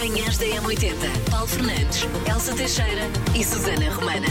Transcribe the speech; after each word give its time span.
Manhãs 0.00 0.38
da 0.38 0.46
M80. 0.46 1.30
Paulo 1.30 1.46
Fernandes, 1.46 2.04
Elsa 2.26 2.54
Teixeira 2.54 3.02
e 3.38 3.44
Susana 3.44 3.90
Romana. 3.90 4.26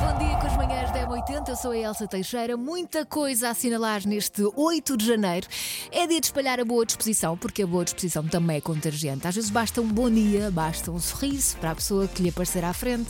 Bom 0.00 0.18
dia 0.18 0.36
com 0.36 0.46
as 0.48 0.56
manhãs 0.56 0.90
da 0.90 1.06
M80, 1.06 1.48
eu 1.48 1.54
sou 1.54 1.70
a 1.70 1.78
Elsa 1.78 2.08
Teixeira. 2.08 2.56
Muita 2.56 3.06
coisa 3.06 3.46
a 3.46 3.50
assinalar 3.52 4.04
neste 4.04 4.42
8 4.56 4.96
de 4.96 5.06
janeiro. 5.06 5.46
É 5.92 6.08
dia 6.08 6.20
de 6.20 6.26
espalhar 6.26 6.58
a 6.58 6.64
boa 6.64 6.84
disposição, 6.84 7.38
porque 7.38 7.62
a 7.62 7.66
boa 7.68 7.84
disposição 7.84 8.26
também 8.26 8.56
é 8.56 8.60
contagiante. 8.60 9.28
Às 9.28 9.36
vezes 9.36 9.50
basta 9.50 9.80
um 9.80 9.86
bom 9.86 10.10
dia, 10.10 10.50
basta 10.50 10.90
um 10.90 10.98
sorriso 10.98 11.56
para 11.58 11.70
a 11.70 11.74
pessoa 11.76 12.08
que 12.08 12.24
lhe 12.24 12.30
aparecer 12.30 12.64
à 12.64 12.72
frente. 12.72 13.08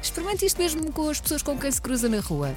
Experimente 0.00 0.46
isto 0.46 0.62
mesmo 0.62 0.92
com 0.92 1.08
as 1.08 1.20
pessoas 1.20 1.42
com 1.42 1.58
quem 1.58 1.72
se 1.72 1.82
cruza 1.82 2.08
na 2.08 2.20
rua. 2.20 2.54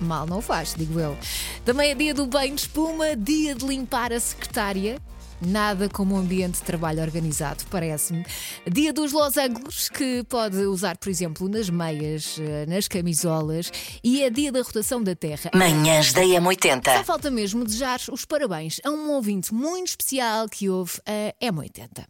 Mal 0.00 0.26
não 0.26 0.42
faz, 0.42 0.74
digo 0.76 0.98
eu. 0.98 1.16
Também 1.64 1.92
é 1.92 1.94
dia 1.94 2.12
do 2.12 2.26
banho 2.26 2.56
de 2.56 2.62
espuma, 2.62 3.14
dia 3.14 3.54
de 3.54 3.64
limpar 3.64 4.12
a 4.12 4.18
secretária. 4.18 5.00
Nada 5.40 5.88
como 5.88 6.14
um 6.14 6.18
ambiente 6.18 6.56
de 6.56 6.62
trabalho 6.62 7.00
organizado, 7.00 7.64
parece-me. 7.70 8.24
Dia 8.70 8.92
dos 8.92 9.12
losangos, 9.12 9.88
que 9.88 10.24
pode 10.28 10.56
usar, 10.58 10.96
por 10.96 11.08
exemplo, 11.08 11.48
nas 11.48 11.70
meias, 11.70 12.38
eh, 12.40 12.66
nas 12.66 12.88
camisolas. 12.88 13.70
E 14.02 14.22
é 14.22 14.30
dia 14.30 14.50
da 14.50 14.60
rotação 14.60 15.02
da 15.02 15.14
Terra. 15.14 15.50
Manhãs 15.54 16.12
da 16.12 16.22
Só 16.22 16.40
M80. 16.40 17.04
falta 17.04 17.30
mesmo 17.30 17.64
desejar 17.64 18.00
os 18.10 18.24
parabéns 18.24 18.80
a 18.84 18.90
um 18.90 19.10
ouvinte 19.10 19.54
muito 19.54 19.88
especial 19.88 20.48
que 20.48 20.68
houve 20.68 21.00
a 21.06 21.34
M80. 21.44 22.04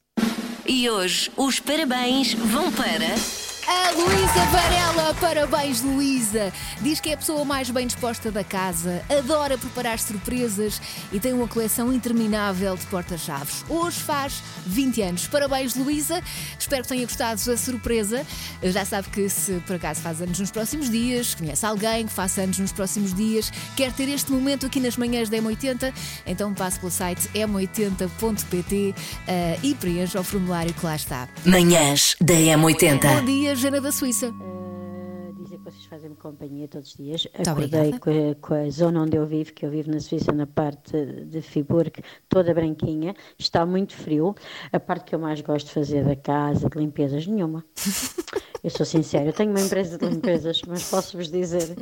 E 0.66 0.88
hoje 0.88 1.30
os 1.36 1.60
parabéns 1.60 2.34
vão 2.34 2.70
para. 2.72 3.57
A 3.70 3.90
Luísa 3.90 4.46
Varela, 4.50 5.14
parabéns 5.20 5.82
Luísa! 5.82 6.50
Diz 6.80 7.00
que 7.00 7.10
é 7.10 7.12
a 7.12 7.16
pessoa 7.18 7.44
mais 7.44 7.68
bem 7.68 7.86
disposta 7.86 8.30
da 8.30 8.42
casa, 8.42 9.04
adora 9.10 9.58
preparar 9.58 9.98
surpresas 9.98 10.80
e 11.12 11.20
tem 11.20 11.34
uma 11.34 11.46
coleção 11.46 11.92
interminável 11.92 12.74
de 12.78 12.86
porta-chaves. 12.86 13.66
Hoje 13.68 14.00
faz 14.00 14.42
20 14.64 15.02
anos. 15.02 15.26
Parabéns 15.26 15.74
Luísa, 15.74 16.22
espero 16.58 16.80
que 16.80 16.88
tenha 16.88 17.04
gostado 17.04 17.44
da 17.44 17.58
surpresa. 17.58 18.24
Já 18.62 18.86
sabe 18.86 19.10
que 19.10 19.28
se 19.28 19.60
por 19.66 19.76
acaso 19.76 20.00
faz 20.00 20.22
anos 20.22 20.38
nos 20.38 20.50
próximos 20.50 20.88
dias, 20.88 21.34
conhece 21.34 21.66
alguém 21.66 22.06
que 22.06 22.12
faça 22.14 22.40
anos 22.40 22.58
nos 22.58 22.72
próximos 22.72 23.12
dias, 23.12 23.52
quer 23.76 23.92
ter 23.92 24.08
este 24.08 24.32
momento 24.32 24.64
aqui 24.64 24.80
nas 24.80 24.96
manhãs 24.96 25.28
da 25.28 25.36
M80, 25.36 25.92
então 26.26 26.54
passe 26.54 26.80
pelo 26.80 26.90
site 26.90 27.28
m80.pt 27.34 28.94
eh, 29.26 29.58
e 29.62 29.74
preencha 29.74 30.18
o 30.18 30.24
formulário 30.24 30.72
que 30.72 30.86
lá 30.86 30.96
está. 30.96 31.28
Manhãs 31.44 32.16
da 32.18 32.32
Bom 32.32 32.68
M80. 32.70 33.24
dia, 33.26 33.57
Jana 33.58 33.80
da 33.80 33.90
Suíça. 33.90 34.28
Uh, 34.28 35.42
dizer 35.42 35.58
que 35.58 35.64
vocês 35.64 35.84
fazem-me 35.86 36.14
companhia 36.14 36.68
todos 36.68 36.90
os 36.90 36.96
dias. 36.96 37.26
Muito 37.34 37.50
Acordei 37.50 37.98
com 37.98 38.10
a, 38.10 38.34
com 38.36 38.54
a 38.54 38.70
zona 38.70 39.02
onde 39.02 39.16
eu 39.16 39.26
vivo, 39.26 39.52
que 39.52 39.66
eu 39.66 39.70
vivo 39.70 39.90
na 39.90 39.98
Suíça, 39.98 40.30
na 40.30 40.46
parte 40.46 40.92
de 41.24 41.42
Friburgo, 41.42 42.00
toda 42.28 42.54
branquinha. 42.54 43.16
Está 43.36 43.66
muito 43.66 43.94
frio. 43.94 44.36
A 44.72 44.78
parte 44.78 45.06
que 45.06 45.14
eu 45.16 45.18
mais 45.18 45.40
gosto 45.40 45.66
de 45.66 45.72
fazer 45.72 46.04
da 46.04 46.14
casa, 46.14 46.70
de 46.70 46.78
limpezas, 46.78 47.26
nenhuma. 47.26 47.64
Eu 48.62 48.70
sou 48.70 48.84
sincera, 48.84 49.24
eu 49.24 49.32
tenho 49.32 49.50
uma 49.50 49.60
empresa 49.60 49.96
de 49.96 50.04
limpezas, 50.04 50.62
mas 50.66 50.90
posso-vos 50.90 51.30
dizer 51.30 51.76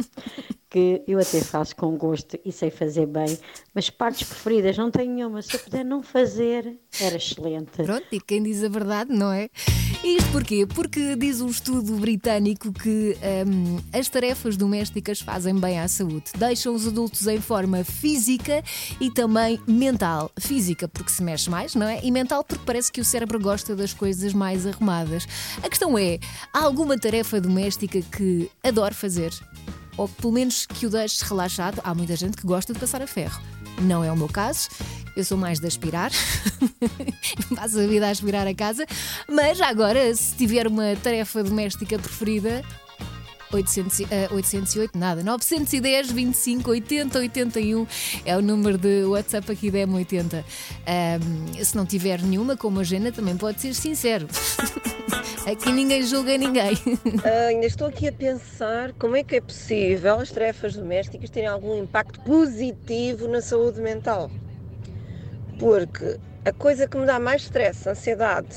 que 0.68 1.02
eu 1.08 1.18
até 1.18 1.40
faço 1.40 1.74
com 1.74 1.96
gosto 1.96 2.38
e 2.44 2.52
sei 2.52 2.70
fazer 2.70 3.06
bem, 3.06 3.38
mas 3.74 3.88
partes 3.88 4.28
preferidas 4.28 4.76
não 4.76 4.90
tenho 4.90 5.10
nenhuma. 5.10 5.40
Se 5.40 5.54
eu 5.54 5.60
puder 5.60 5.84
não 5.84 6.02
fazer, 6.02 6.78
era 7.00 7.16
excelente. 7.16 7.82
Pronto, 7.82 8.06
e 8.12 8.20
quem 8.20 8.42
diz 8.42 8.62
a 8.62 8.68
verdade, 8.68 9.10
não 9.10 9.32
é? 9.32 9.48
Isto 10.04 10.30
porquê? 10.30 10.66
Porque 10.66 11.16
diz 11.16 11.40
um 11.40 11.48
estudo 11.48 11.96
britânico 11.96 12.72
que 12.72 13.16
hum, 13.46 13.78
as 13.92 14.08
tarefas 14.08 14.56
domésticas 14.56 15.20
fazem 15.20 15.54
bem 15.54 15.80
à 15.80 15.88
saúde. 15.88 16.24
Deixam 16.36 16.74
os 16.74 16.86
adultos 16.86 17.26
em 17.26 17.40
forma 17.40 17.82
física 17.82 18.62
e 19.00 19.10
também 19.10 19.60
mental. 19.66 20.30
Física 20.38 20.86
porque 20.86 21.10
se 21.10 21.22
mexe 21.22 21.50
mais, 21.50 21.74
não 21.74 21.86
é? 21.86 22.00
E 22.04 22.10
mental 22.10 22.44
porque 22.44 22.64
parece 22.64 22.92
que 22.92 23.00
o 23.00 23.04
cérebro 23.04 23.40
gosta 23.40 23.74
das 23.74 23.92
coisas 23.92 24.32
mais 24.32 24.66
arrumadas. 24.66 25.26
A 25.62 25.68
questão 25.68 25.98
é: 25.98 26.18
há 26.52 26.60
alguma 26.60 26.98
tarefa 26.98 27.40
doméstica 27.40 28.00
que 28.02 28.50
adoro 28.62 28.94
fazer? 28.94 29.32
Ou 29.96 30.08
pelo 30.08 30.32
menos 30.32 30.66
que 30.66 30.86
o 30.86 30.90
deixe 30.90 31.24
relaxado? 31.24 31.80
Há 31.82 31.94
muita 31.94 32.14
gente 32.16 32.36
que 32.36 32.46
gosta 32.46 32.72
de 32.72 32.78
passar 32.78 33.00
a 33.00 33.06
ferro. 33.06 33.40
Não 33.82 34.04
é 34.04 34.10
o 34.10 34.16
meu 34.16 34.28
caso. 34.28 34.68
Eu 35.16 35.24
sou 35.24 35.38
mais 35.38 35.58
de 35.58 35.66
aspirar. 35.66 36.10
Passo 37.56 37.80
a 37.80 37.86
vida 37.86 38.06
a 38.06 38.10
aspirar 38.10 38.46
a 38.46 38.54
casa. 38.54 38.86
Mas 39.26 39.60
agora, 39.62 40.14
se 40.14 40.36
tiver 40.36 40.66
uma 40.66 40.94
tarefa 41.02 41.42
doméstica 41.42 41.98
preferida, 41.98 42.62
800, 43.50 44.00
eh, 44.10 44.28
808, 44.30 44.98
nada, 44.98 45.22
910 45.22 46.10
25 46.10 46.70
80 46.70 47.18
81 47.18 47.86
é 48.24 48.36
o 48.36 48.42
número 48.42 48.76
de 48.76 49.04
WhatsApp 49.04 49.50
aqui 49.50 49.70
da 49.70 49.78
M80. 49.78 50.44
Ahm, 50.86 51.64
se 51.64 51.76
não 51.76 51.86
tiver 51.86 52.20
nenhuma, 52.22 52.56
como 52.56 52.80
a 52.80 52.84
Jana, 52.84 53.10
também 53.10 53.36
pode 53.36 53.60
ser 53.60 53.72
sincero. 53.74 54.26
aqui 55.46 55.72
ninguém 55.72 56.02
julga 56.02 56.36
ninguém. 56.36 56.76
Ah, 57.24 57.48
ainda 57.48 57.66
estou 57.66 57.86
aqui 57.86 58.08
a 58.08 58.12
pensar 58.12 58.92
como 58.94 59.16
é 59.16 59.22
que 59.22 59.36
é 59.36 59.40
possível 59.40 60.16
as 60.20 60.30
tarefas 60.30 60.74
domésticas 60.74 61.30
terem 61.30 61.48
algum 61.48 61.78
impacto 61.78 62.20
positivo 62.20 63.28
na 63.28 63.40
saúde 63.40 63.80
mental. 63.80 64.30
Porque 65.58 66.18
a 66.44 66.52
coisa 66.52 66.88
que 66.88 66.98
me 66.98 67.06
dá 67.06 67.18
mais 67.18 67.42
stress, 67.42 67.88
ansiedade 67.88 68.56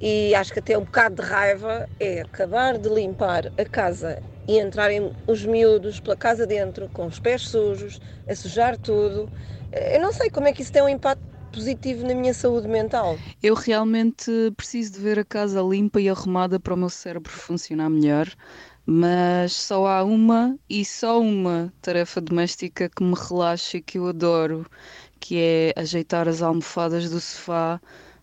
e 0.00 0.34
acho 0.34 0.52
que 0.52 0.58
até 0.58 0.76
um 0.76 0.84
bocado 0.84 1.22
de 1.22 1.28
raiva 1.28 1.88
é 1.98 2.20
acabar 2.20 2.78
de 2.78 2.88
limpar 2.88 3.50
a 3.56 3.64
casa 3.64 4.20
e 4.46 4.58
entrarem 4.58 5.12
os 5.26 5.44
miúdos 5.46 6.00
pela 6.00 6.16
casa 6.16 6.46
dentro 6.46 6.88
com 6.90 7.06
os 7.06 7.18
pés 7.18 7.42
sujos, 7.48 7.98
a 8.28 8.34
sujar 8.34 8.76
tudo. 8.76 9.30
Eu 9.72 10.00
não 10.00 10.12
sei 10.12 10.28
como 10.30 10.46
é 10.46 10.52
que 10.52 10.62
isso 10.62 10.72
tem 10.72 10.82
um 10.82 10.88
impacto 10.88 11.22
positivo 11.50 12.06
na 12.06 12.14
minha 12.14 12.34
saúde 12.34 12.68
mental. 12.68 13.16
Eu 13.42 13.54
realmente 13.54 14.30
preciso 14.56 14.92
de 14.92 15.00
ver 15.00 15.18
a 15.20 15.24
casa 15.24 15.62
limpa 15.62 16.00
e 16.00 16.08
arrumada 16.08 16.58
para 16.60 16.74
o 16.74 16.76
meu 16.76 16.90
cérebro 16.90 17.30
funcionar 17.30 17.88
melhor, 17.88 18.26
mas 18.84 19.52
só 19.54 19.86
há 19.86 20.04
uma 20.04 20.58
e 20.68 20.84
só 20.84 21.20
uma 21.20 21.72
tarefa 21.80 22.20
doméstica 22.20 22.90
que 22.90 23.02
me 23.02 23.14
relaxa 23.14 23.78
e 23.78 23.82
que 23.82 23.98
eu 23.98 24.08
adoro, 24.08 24.66
que 25.24 25.38
é 25.40 25.72
ajeitar 25.80 26.28
as 26.28 26.42
almofadas 26.42 27.08
do 27.08 27.18
sofá 27.18 27.80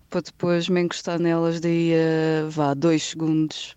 para 0.07 0.21
depois 0.21 0.69
me 0.69 0.81
encostar 0.81 1.19
nelas 1.19 1.59
daí 1.59 1.95
a 1.95 2.47
vá, 2.47 2.75
dois 2.75 3.01
segundos. 3.01 3.75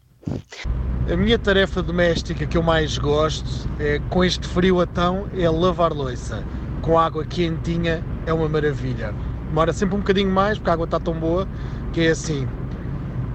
A 1.11 1.17
minha 1.17 1.39
tarefa 1.39 1.83
doméstica 1.83 2.45
que 2.45 2.59
eu 2.59 2.63
mais 2.63 2.99
gosto, 2.99 3.67
é, 3.79 3.99
com 4.11 4.23
este 4.23 4.47
frio 4.47 4.79
atão, 4.79 5.27
é 5.39 5.49
lavar 5.49 5.95
louça. 5.95 6.45
Com 6.83 6.99
água 6.99 7.25
quentinha 7.25 8.05
é 8.27 8.33
uma 8.33 8.47
maravilha. 8.47 9.15
Demora 9.49 9.73
sempre 9.73 9.97
um 9.97 10.01
bocadinho 10.01 10.31
mais, 10.31 10.59
porque 10.59 10.69
a 10.69 10.75
água 10.75 10.85
está 10.85 11.01
tão 11.01 11.15
boa, 11.15 11.49
que 11.95 12.03
é 12.03 12.11
assim. 12.11 12.47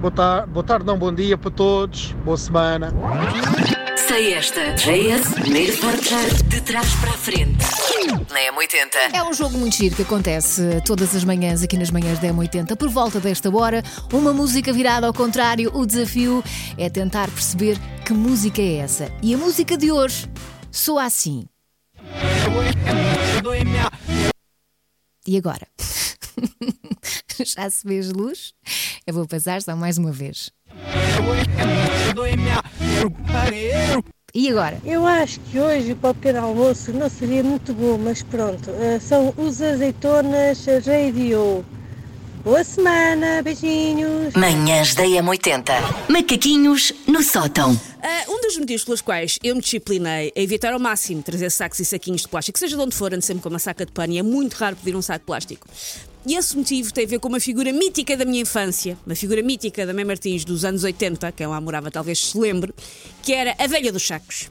Boa 0.01 0.11
tarde, 0.11 0.51
boa 0.51 0.63
tarde, 0.63 0.85
não, 0.85 0.99
bom 0.99 1.11
dia 1.11 1.35
para 1.35 1.49
todos, 1.49 2.11
boa 2.23 2.37
semana. 2.37 2.93
Sei 4.09 4.33
esta. 4.33 4.73
JS, 4.73 5.35
primeiro 5.35 5.77
portar 5.77 6.25
de 6.45 6.61
trás 6.61 6.95
para 6.95 7.11
a 7.11 7.13
frente. 7.13 7.63
Na 8.31 8.39
M80. 8.39 9.13
É 9.13 9.21
um 9.21 9.31
jogo 9.31 9.55
muito 9.55 9.75
giro 9.75 9.95
que 9.95 10.01
acontece 10.01 10.81
todas 10.83 11.15
as 11.15 11.23
manhãs 11.23 11.61
aqui 11.61 11.77
nas 11.77 11.91
manhãs 11.91 12.17
da 12.17 12.29
M80. 12.29 12.75
Por 12.75 12.89
volta 12.89 13.19
desta 13.19 13.55
hora, 13.55 13.83
uma 14.11 14.33
música 14.33 14.73
virada 14.73 15.05
ao 15.05 15.13
contrário. 15.13 15.69
O 15.75 15.85
desafio 15.85 16.43
é 16.75 16.89
tentar 16.89 17.29
perceber 17.29 17.77
que 18.03 18.11
música 18.11 18.59
é 18.59 18.77
essa. 18.77 19.13
E 19.21 19.31
a 19.31 19.37
música 19.37 19.77
de 19.77 19.91
hoje 19.91 20.27
soa 20.71 21.03
assim. 21.03 21.45
E 25.27 25.37
agora? 25.37 25.67
Já 27.45 27.69
se 27.69 27.87
vê 27.87 27.99
as 27.99 28.11
luzes? 28.11 28.55
Eu 29.05 29.13
vou 29.13 29.27
passar 29.27 29.61
só 29.61 29.75
mais 29.75 29.99
uma 29.99 30.11
vez. 30.11 30.51
E 34.33 34.49
agora? 34.49 34.77
Eu 34.85 35.05
acho 35.05 35.39
que 35.39 35.59
hoje 35.59 35.95
para 35.95 36.11
o 36.11 36.13
pequeno 36.13 36.39
almoço 36.45 36.91
não 36.93 37.09
seria 37.09 37.43
muito 37.43 37.73
bom, 37.73 37.97
mas 37.97 38.21
pronto, 38.21 38.69
eh, 38.69 38.99
são 38.99 39.33
os 39.37 39.61
azeitonas 39.61 40.65
radio. 40.85 41.65
Boa 42.43 42.63
semana, 42.63 43.41
beijinhos. 43.43 44.33
Manhãs 44.33 44.95
da 44.95 45.03
M80. 45.03 45.73
Macaquinhos 46.09 46.93
no 47.05 47.21
sótão. 47.21 47.79
Ah, 48.01 48.23
um 48.29 48.39
dos 48.39 48.57
motivos 48.57 48.85
pelos 48.85 49.01
quais 49.01 49.37
eu 49.43 49.55
me 49.55 49.61
disciplinei 49.61 50.31
a 50.35 50.39
evitar 50.39 50.71
ao 50.71 50.79
máximo 50.79 51.21
trazer 51.21 51.49
sacos 51.49 51.79
e 51.79 51.85
saquinhos 51.85 52.21
de 52.21 52.29
plástico, 52.29 52.57
seja 52.57 52.77
de 52.77 52.81
onde 52.81 52.95
for, 52.95 53.13
ando 53.13 53.23
sempre 53.23 53.43
com 53.43 53.49
uma 53.49 53.59
saca 53.59 53.85
de 53.85 53.91
pano 53.91 54.13
e 54.13 54.19
é 54.19 54.23
muito 54.23 54.53
raro 54.53 54.75
pedir 54.77 54.95
um 54.95 55.01
saco 55.01 55.19
de 55.19 55.25
plástico. 55.25 55.67
E 56.29 56.35
esse 56.35 56.55
motivo 56.55 56.93
tem 56.93 57.05
a 57.05 57.07
ver 57.07 57.19
com 57.19 57.27
uma 57.27 57.39
figura 57.39 57.73
mítica 57.73 58.15
da 58.15 58.23
minha 58.23 58.43
infância, 58.43 58.95
uma 59.03 59.15
figura 59.15 59.41
mítica 59.41 59.83
da 59.83 59.95
Mãe 59.95 60.05
Martins 60.05 60.45
dos 60.45 60.63
anos 60.63 60.83
80, 60.83 61.31
quem 61.31 61.47
lá 61.47 61.59
morava 61.59 61.89
talvez 61.89 62.23
se 62.23 62.37
lembre, 62.37 62.71
que 63.23 63.33
era 63.33 63.55
a 63.57 63.65
velha 63.65 63.91
dos 63.91 64.05
sacos. 64.05 64.47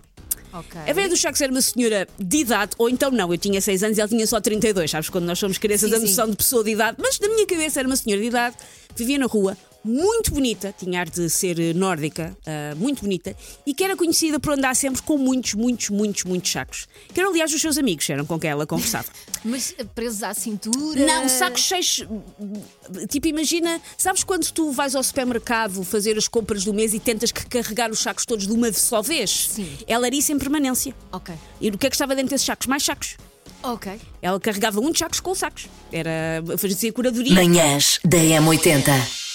Ok. 0.53 0.81
A 0.81 0.93
velha 0.93 1.09
dos 1.09 1.21
sacos 1.21 1.41
era 1.41 1.53
uma 1.53 1.63
senhora 1.63 2.09
de 2.19 2.39
idade, 2.39 2.73
ou 2.79 2.91
então 2.91 3.13
não, 3.13 3.33
eu 3.33 3.39
tinha 3.39 3.61
6 3.61 3.85
anos 3.85 3.97
e 3.97 4.01
ela 4.01 4.09
tinha 4.09 4.27
só 4.27 4.41
32, 4.41 4.91
sabes? 4.91 5.09
Quando 5.09 5.27
nós 5.27 5.39
somos 5.39 5.57
crianças, 5.57 5.89
Sim, 5.89 5.95
a 5.95 6.01
sim. 6.01 6.07
noção 6.07 6.29
de 6.29 6.37
pessoa 6.37 6.65
de 6.65 6.73
idade, 6.73 6.97
mas 7.01 7.21
na 7.21 7.29
minha 7.29 7.47
cabeça 7.47 7.79
era 7.79 7.87
uma 7.89 7.95
senhora 7.95 8.23
de 8.23 8.27
idade, 8.27 8.57
que 8.89 8.95
vivia 8.99 9.19
na 9.21 9.27
rua, 9.27 9.57
muito 9.85 10.33
bonita, 10.33 10.75
tinha 10.77 11.01
ar 11.01 11.09
de 11.09 11.31
ser 11.31 11.59
eh, 11.59 11.73
nórdica, 11.73 12.37
ah, 12.47 12.75
muito 12.77 13.03
bonita, 13.03 13.35
e 13.65 13.73
que 13.73 13.85
era 13.85 13.97
conhecida 13.97 14.39
por 14.39 14.53
andar 14.53 14.75
sempre 14.75 15.01
com 15.03 15.17
muitos, 15.17 15.55
muitos, 15.55 15.91
muitos, 15.91 16.25
muitos 16.25 16.51
sacos. 16.51 16.87
Que 17.13 17.21
eram, 17.21 17.31
aliás, 17.31 17.53
os 17.53 17.61
seus 17.61 17.79
amigos, 17.79 18.09
eram 18.11 18.27
com 18.27 18.39
quem 18.39 18.51
ela 18.51 18.67
conversava. 18.67 19.07
Mas 19.45 19.75
eh, 19.79 19.85
presos 19.85 20.23
à 20.23 20.35
cintura. 20.35 21.07
Não, 21.07 21.29
sacos 21.29 21.63
cheios. 21.63 22.07
Tipo, 23.09 23.29
imagina, 23.29 23.81
sabes 23.97 24.25
quando 24.25 24.51
tu 24.51 24.73
vais 24.73 24.95
ao 24.95 25.03
supermercado 25.03 25.83
fazer 25.85 26.19
as 26.19 26.29
compras 26.29 26.65
do 26.65 26.75
mês 26.75 26.93
e 26.93 27.01
tentas 27.01 27.31
que 27.31 27.47
carregar 27.47 27.91
os 27.91 28.01
sacos 28.01 28.27
todos 28.27 28.47
de 28.47 28.53
uma 28.53 28.73
só 28.73 29.01
vez? 29.01 29.49
Sim. 29.51 29.71
Ela 29.87 30.07
era 30.09 30.17
isso 30.17 30.33
em 30.33 30.39
permanência. 30.39 30.95
Ok. 31.13 31.35
E 31.61 31.69
o 31.69 31.79
que 31.79 31.87
é 31.87 31.91
que 31.91 31.95
estava 31.95 32.15
dentro 32.15 32.31
desses 32.31 32.47
sacos? 32.47 32.67
Mais 32.67 32.83
sacos. 32.83 33.17
Ok. 33.63 34.01
Ela 34.23 34.39
carregava 34.39 34.81
muitos 34.81 34.99
sacos 34.99 35.21
com 35.21 35.35
sacos. 35.35 35.67
Era 35.93 36.43
fazia 36.57 36.93
curadoria. 36.93 37.35
Manhãs 37.35 37.99
da 38.05 38.19
M80. 38.19 39.28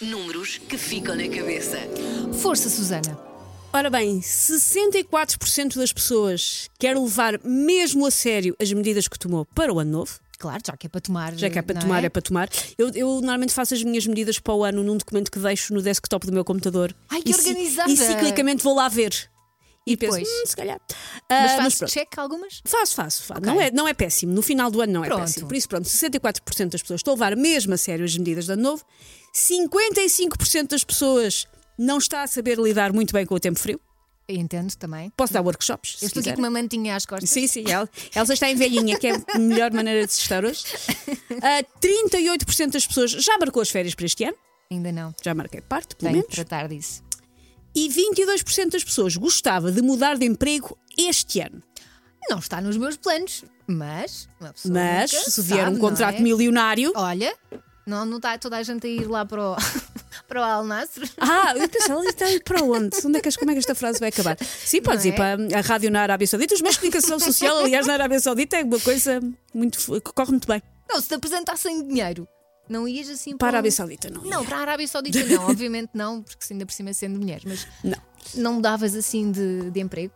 Números 0.00 0.58
que 0.58 0.76
ficam 0.76 1.16
na 1.16 1.26
cabeça. 1.26 1.78
Força, 2.42 2.68
Susana. 2.68 3.18
Ora 3.72 3.88
bem, 3.88 4.20
64% 4.20 5.76
das 5.76 5.90
pessoas 5.90 6.68
querem 6.78 7.02
levar 7.02 7.40
mesmo 7.42 8.04
a 8.04 8.10
sério 8.10 8.54
as 8.60 8.70
medidas 8.74 9.08
que 9.08 9.18
tomou 9.18 9.46
para 9.46 9.72
o 9.72 9.78
ano 9.78 9.92
novo. 9.92 10.20
Claro, 10.38 10.62
já 10.66 10.76
que 10.76 10.86
é 10.86 10.90
para 10.90 11.00
tomar. 11.00 11.34
Já 11.34 11.48
que 11.48 11.58
é 11.58 11.62
para 11.62 11.80
tomar, 11.80 12.04
é? 12.04 12.10
para 12.10 12.20
tomar. 12.20 12.50
Eu, 12.76 12.90
eu 12.94 13.08
normalmente 13.22 13.54
faço 13.54 13.72
as 13.72 13.82
minhas 13.82 14.06
medidas 14.06 14.38
para 14.38 14.52
o 14.52 14.64
ano 14.64 14.82
num 14.84 14.98
documento 14.98 15.30
que 15.30 15.38
deixo 15.38 15.72
no 15.72 15.80
desktop 15.80 16.26
do 16.26 16.32
meu 16.32 16.44
computador. 16.44 16.94
Ai, 17.08 17.22
que 17.22 17.30
E 17.30 17.34
organizada! 17.34 17.90
E 17.90 17.96
ciclicamente 17.96 18.62
vou 18.62 18.74
lá 18.74 18.88
ver. 18.88 19.30
E, 19.86 19.96
penso, 19.96 20.16
depois? 20.16 20.28
"Hum, 20.28 20.46
se 20.46 20.56
calhar. 20.56 20.80
Mas 21.30 21.52
Ah, 21.52 21.56
fazes 21.62 21.90
check 21.92 22.18
algumas? 22.18 22.60
Faço, 22.64 22.94
faço. 22.94 23.22
faço. 23.22 23.40
Ok. 23.40 23.46
Não, 23.52 23.60
é, 23.60 23.70
não 23.70 23.86
é 23.86 23.94
péssimo. 23.94 24.32
No 24.32 24.42
final 24.42 24.70
do 24.70 24.80
ano 24.80 24.92
não 24.94 25.04
é 25.04 25.08
Pronto. 25.08 25.20
péssimo. 25.20 25.46
Por 25.46 25.56
isso, 25.56 25.68
pronto, 25.68 25.88
64% 25.88 26.70
das 26.72 26.82
pessoas 26.82 26.98
estão 27.00 27.12
a 27.12 27.14
levar 27.14 27.36
mesmo 27.36 27.72
a 27.72 27.76
sério 27.76 28.04
as 28.04 28.16
medidas 28.16 28.46
de 28.46 28.52
ano 28.52 28.62
novo. 28.62 28.84
55% 29.32 30.68
das 30.70 30.82
pessoas 30.84 31.46
não 31.78 31.98
está 31.98 32.22
a 32.22 32.26
saber 32.26 32.58
lidar 32.58 32.92
muito 32.92 33.12
bem 33.12 33.24
com 33.24 33.34
o 33.34 33.40
tempo 33.40 33.58
frio. 33.58 33.80
Eu 34.28 34.34
entendo 34.36 34.74
também. 34.74 35.10
Posso 35.16 35.32
dar 35.32 35.40
workshops? 35.40 35.98
Eu 36.02 36.08
estou 36.08 36.20
aqui 36.20 36.32
com 36.32 36.38
uma 36.40 36.50
mantinha 36.50 36.96
às 36.96 37.06
costas. 37.06 37.30
Sim, 37.30 37.46
sim, 37.46 37.64
ela, 37.70 37.88
Elsa 38.14 38.34
está 38.34 38.50
em 38.50 38.56
velhinha, 38.56 38.98
que 38.98 39.06
é 39.06 39.12
a 39.34 39.38
melhor 39.38 39.70
maneira 39.72 40.04
de 40.04 40.12
se 40.12 40.20
estar 40.22 40.44
hoje. 40.44 40.64
Ah, 41.40 41.62
38% 41.80 42.72
das 42.72 42.84
pessoas 42.86 43.12
já 43.12 43.38
marcou 43.38 43.62
as 43.62 43.70
férias 43.70 43.94
para 43.94 44.04
este 44.06 44.24
ano, 44.24 44.36
Ainda 44.68 44.90
não. 44.90 45.14
já 45.24 45.32
marquei 45.32 45.60
parte, 45.60 45.94
pelo 45.94 46.10
Tenho 46.10 46.22
menos. 46.22 46.34
tratar 46.34 46.66
disso. 46.66 47.04
E 47.76 47.90
22% 47.90 48.70
das 48.70 48.82
pessoas 48.82 49.16
gostava 49.16 49.70
de 49.70 49.82
mudar 49.82 50.16
de 50.16 50.24
emprego 50.24 50.78
este 50.96 51.40
ano. 51.40 51.62
Não 52.30 52.38
está 52.38 52.58
nos 52.58 52.78
meus 52.78 52.96
planos, 52.96 53.44
mas. 53.66 54.28
Mas, 54.64 55.10
se 55.10 55.42
vier 55.42 55.66
sabe, 55.66 55.76
um 55.76 55.78
contrato 55.78 56.16
é? 56.16 56.20
milionário. 56.20 56.90
Olha, 56.96 57.36
não, 57.86 58.06
não 58.06 58.16
está 58.16 58.38
toda 58.38 58.56
a 58.56 58.62
gente 58.62 58.86
a 58.86 58.90
ir 58.90 59.06
lá 59.06 59.26
para 59.26 59.50
o, 59.52 59.56
para 60.26 60.40
o 60.40 60.42
Al 60.42 60.64
Nasser. 60.64 61.06
Ah, 61.18 61.52
eu 61.54 61.68
pensei, 61.68 61.92
ela 61.92 62.04
está 62.06 62.24
para 62.42 62.64
onde? 62.64 62.96
onde 63.04 63.18
é 63.18 63.20
que, 63.20 63.38
como 63.38 63.50
é 63.50 63.54
que 63.54 63.58
esta 63.58 63.74
frase 63.74 64.00
vai 64.00 64.08
acabar? 64.08 64.38
Sim, 64.40 64.80
podes 64.80 65.04
Não 65.04 65.12
ir 65.12 65.14
é? 65.14 65.16
para 65.16 65.58
a 65.58 65.60
rádio 65.60 65.90
na 65.90 66.00
Arábia 66.00 66.26
Saudita. 66.26 66.54
Os 66.54 66.62
meios 66.62 66.76
de 66.76 66.80
comunicação 66.80 67.20
social, 67.20 67.58
aliás, 67.58 67.86
na 67.86 67.92
Arábia 67.92 68.18
Saudita 68.18 68.56
é 68.56 68.64
uma 68.64 68.80
coisa 68.80 69.20
muito, 69.52 69.78
que 70.00 70.12
corre 70.14 70.30
muito 70.30 70.48
bem. 70.48 70.62
Não, 70.88 70.98
se 70.98 71.08
te 71.08 71.14
apresentassem 71.14 71.86
dinheiro, 71.86 72.26
não 72.68 72.86
ias 72.88 73.08
assim 73.08 73.36
Para 73.36 73.48
a 73.48 73.50
para. 73.50 73.58
Arábia 73.58 73.68
um- 73.68 73.72
Saudita, 73.72 74.10
não. 74.10 74.24
ia. 74.24 74.30
Não, 74.30 74.44
para 74.44 74.56
a 74.56 74.60
Arábia 74.60 74.88
Saudita 74.88 75.24
não, 75.24 75.46
obviamente 75.50 75.90
não, 75.94 76.22
porque 76.22 76.44
se 76.44 76.52
ainda 76.52 76.66
por 76.66 76.72
cima 76.72 76.92
sendo 76.92 77.18
mulher, 77.18 77.40
mas 77.44 77.66
Não. 77.84 77.98
não 78.34 78.52
mudavas 78.54 78.94
assim 78.94 79.30
de, 79.30 79.70
de 79.70 79.80
emprego. 79.80 80.12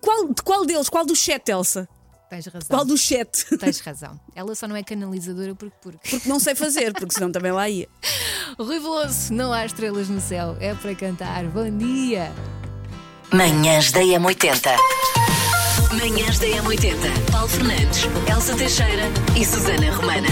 Qual, 0.00 0.28
de 0.32 0.42
qual 0.42 0.64
deles? 0.66 0.88
Qual 0.88 1.04
dos 1.06 1.18
sete, 1.22 1.50
Elsa? 1.50 1.88
Tens 2.30 2.46
razão. 2.46 2.68
Qual 2.68 2.84
dos 2.84 3.00
sete? 3.06 3.56
Tens 3.58 3.80
razão. 3.80 4.18
Ela 4.34 4.54
só 4.54 4.66
não 4.66 4.74
é 4.76 4.82
canalizadora 4.82 5.54
porque. 5.54 5.76
porque. 5.80 6.08
Porque 6.10 6.28
não 6.28 6.38
sei 6.40 6.54
fazer, 6.54 6.92
porque 6.92 7.14
senão 7.14 7.30
também 7.32 7.52
lá 7.52 7.68
ia. 7.68 7.88
Rui 8.58 8.78
Veloso, 8.80 9.32
não 9.32 9.52
há 9.52 9.64
estrelas 9.64 10.08
no 10.08 10.20
céu, 10.20 10.56
é 10.60 10.74
para 10.74 10.94
cantar. 10.94 11.44
Bom 11.46 11.70
dia! 11.78 12.30
Manhãs 13.32 13.90
da 13.92 14.00
M80. 14.00 14.76
Manhãs 15.98 16.38
da 16.38 16.46
M80. 16.46 17.30
Paulo 17.32 17.48
Fernandes, 17.48 18.02
Elsa 18.30 18.54
Teixeira 18.56 19.04
e 19.38 19.44
Susana 19.44 19.90
Romana. 19.94 20.28